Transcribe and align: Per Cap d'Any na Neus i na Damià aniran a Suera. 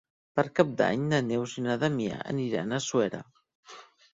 Per 0.37 0.43
Cap 0.59 0.69
d'Any 0.79 1.03
na 1.11 1.19
Neus 1.27 1.53
i 1.63 1.65
na 1.65 1.75
Damià 1.83 2.17
aniran 2.33 2.73
a 2.73 2.81
Suera. 2.87 3.21